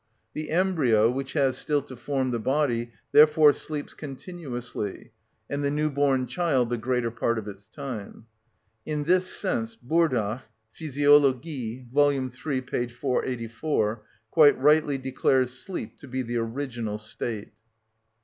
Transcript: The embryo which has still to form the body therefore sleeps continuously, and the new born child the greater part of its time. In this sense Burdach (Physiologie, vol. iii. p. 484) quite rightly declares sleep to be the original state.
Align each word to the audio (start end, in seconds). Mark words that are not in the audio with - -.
The 0.33 0.49
embryo 0.49 1.11
which 1.11 1.33
has 1.33 1.59
still 1.59 1.83
to 1.83 1.95
form 1.95 2.31
the 2.31 2.39
body 2.39 2.91
therefore 3.11 3.53
sleeps 3.53 3.93
continuously, 3.93 5.11
and 5.47 5.63
the 5.63 5.69
new 5.69 5.91
born 5.91 6.25
child 6.25 6.71
the 6.71 6.79
greater 6.79 7.11
part 7.11 7.37
of 7.37 7.47
its 7.47 7.67
time. 7.67 8.25
In 8.83 9.03
this 9.03 9.27
sense 9.27 9.75
Burdach 9.75 10.41
(Physiologie, 10.75 11.85
vol. 11.93 12.09
iii. 12.13 12.61
p. 12.61 12.87
484) 12.87 14.03
quite 14.31 14.57
rightly 14.59 14.97
declares 14.97 15.51
sleep 15.51 15.99
to 15.99 16.07
be 16.07 16.23
the 16.23 16.37
original 16.37 16.97
state. 16.97 17.51